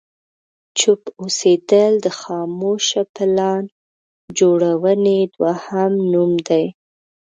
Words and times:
چوپ 0.79 1.01
اوسېدل 1.21 1.93
د 2.05 2.07
خاموشه 2.19 3.01
پلان 3.15 3.63
جوړونې 4.39 5.19
دوهم 5.35 5.93
نوم 6.11 6.31
دی. 6.47 6.65